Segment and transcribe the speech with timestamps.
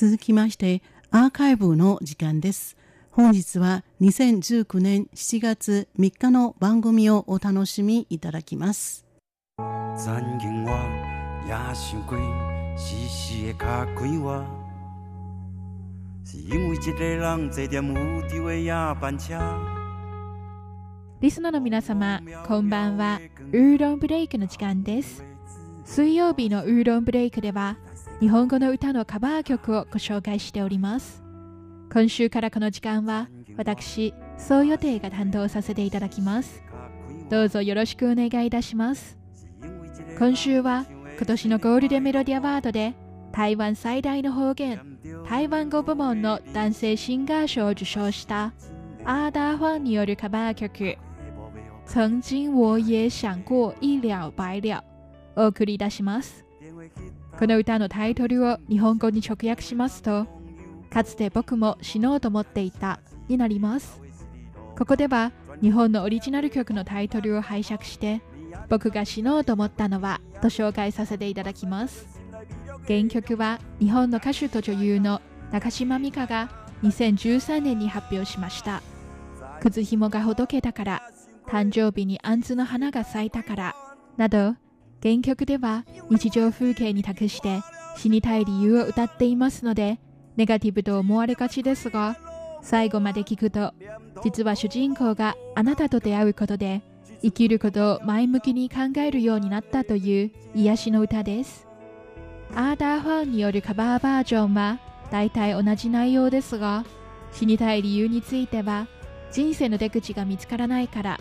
[0.00, 0.80] 続きまして
[1.10, 2.76] アーカイブの時間です
[3.10, 9.04] 本日は2019年7月3日の番組をお楽しみいただきます
[9.96, 10.88] 残銀は
[11.48, 12.16] 野心贵
[12.76, 14.46] 死死的卡贵は
[16.22, 19.36] 是因为一个人坐点无敌的夜班車
[21.20, 23.20] リスナーの皆様、こんばんは。
[23.50, 25.24] ウーロンブレイクの時間です。
[25.84, 27.76] 水曜日のウーロンブレイクでは、
[28.20, 31.22] 日本語の歌のカバー曲をご紹介しております。
[31.92, 36.64] 今週からこの時間は私そう予定が担当させていただきます。
[37.30, 39.16] どうぞよろしくお願いいたします。
[40.18, 42.94] 今週は今年のゴールデンメロディアワードで
[43.30, 48.52] 台湾最大の方言台湾語部門の男性シンガー賞を受賞した
[49.04, 50.98] アーダーファンによるカバー曲
[51.86, 54.82] 曾经我也想过一了百了
[55.36, 56.47] お送り出します。
[57.38, 60.26] この歌のタイトルを日本語に直訳しますと
[60.90, 64.00] かつて僕も死のうと思っていたになります。
[64.76, 65.30] ここでは
[65.62, 68.22] 日本のオリジナル曲のタイトルを拝借して
[68.68, 72.20] 僕が死のうと思ったのはと紹介させていただきます。
[72.88, 75.20] 原曲は日本の歌手と女優の
[75.52, 76.48] 中島美嘉が
[76.82, 78.82] 2013年に発表しました。
[79.60, 81.02] 靴紐がほどけたから
[81.46, 83.76] 誕生日に杏の花が咲いたから
[84.16, 84.56] など
[85.02, 87.60] 原曲では日常風景に託して
[87.96, 89.98] 死にたい理由を歌っていますので
[90.36, 92.16] ネガティブと思われがちですが
[92.62, 93.72] 最後まで聞くと
[94.22, 96.82] 実は主人公があなたと出会うことで
[97.22, 101.66] 生きることを前向きに考えるようになったという癒しの歌です。
[102.54, 106.84] アーダーファンによるカバーバージョンは大体同じ内容ですが
[107.32, 108.88] 死にたい理由については
[109.30, 111.20] 人生の出口が見つからないから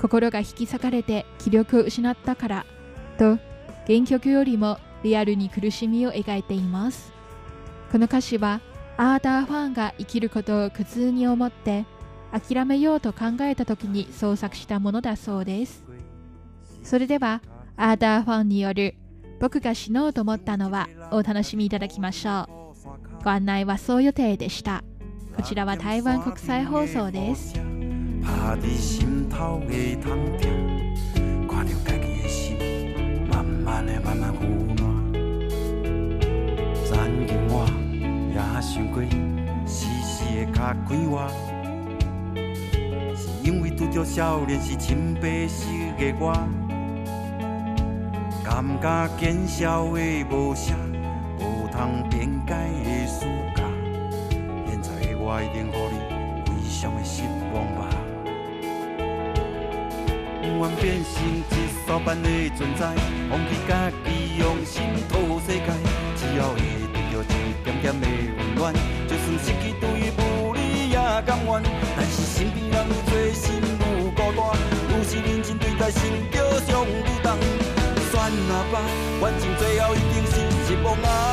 [0.00, 2.66] 心が引き裂かれて気力を失ったから
[3.14, 3.38] と
[3.86, 7.12] 原曲よりもリアルに苦しみを描いています。
[7.90, 8.60] この歌詞は
[8.96, 11.84] アーダーファンが生きることを苦痛に思って
[12.32, 15.84] 諦めようと考えた時に創作したものだそうです。
[16.82, 17.42] それでは
[17.76, 18.96] アーダーファンによる
[19.40, 22.72] 僕が死のうと思ったのはお楽しみいただきましょ
[23.20, 23.24] う。
[23.24, 24.84] ご案内はそう予定でした。
[25.36, 27.54] こちらは台湾国際放送です。
[33.84, 34.44] 慢的慢慢胡
[34.78, 34.82] 乱，
[36.86, 37.66] 曾经我
[38.32, 39.02] 也想过，
[39.66, 41.28] 死死的较快活，
[43.14, 45.66] 是因为拄着少年时青白色
[45.98, 46.32] 的我，
[48.42, 50.74] 感觉见笑的无声，
[51.38, 53.62] 无通辩解的暑假，
[54.66, 55.98] 现在的我一定予你
[56.46, 57.22] 非常的失
[57.52, 57.90] 望吧。
[60.56, 61.14] 愿变成
[61.94, 62.28] 老板的
[62.58, 62.92] 存在，
[63.30, 65.16] 放弃家己，用心讨
[65.46, 65.62] 世界。
[66.16, 66.58] 只要会
[66.92, 68.04] 得到一点点的
[68.36, 68.74] 温暖，
[69.06, 71.62] 就算失去对不你也甘愿。
[71.96, 74.58] 但是身边人愈多，心愈孤单，
[74.90, 76.02] 愈是认真对待，心
[76.32, 76.90] 就伤愈
[77.22, 77.38] 重。
[78.10, 78.82] 算了吧，
[79.20, 80.32] 反正最后一定是
[80.66, 81.23] 失望啊。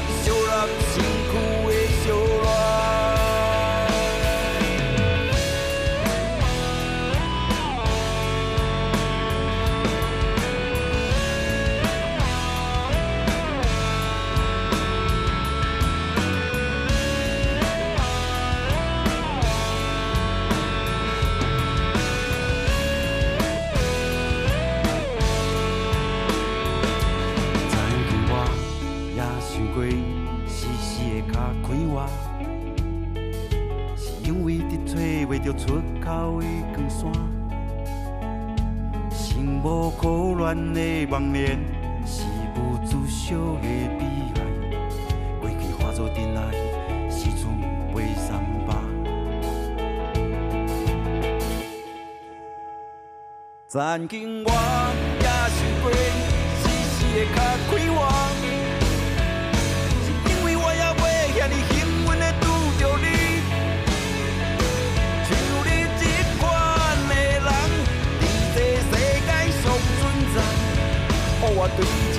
[0.00, 0.89] Europe, Europe.
[35.42, 37.10] 着出口的光线，
[39.10, 41.56] 心无可恋的梦魇，
[42.04, 42.24] 是
[42.56, 43.62] 无自小的
[43.98, 44.00] 悲
[44.36, 44.38] 哀。
[45.40, 46.42] 过去化作阵来，
[47.08, 47.48] 四处
[47.94, 48.68] 为三八。
[53.66, 54.50] 曾经我
[55.20, 55.90] 也想过，
[56.60, 57.36] 死死的较
[57.70, 57.96] 快活。
[57.96, 58.39] 我
[71.80, 72.09] Peace.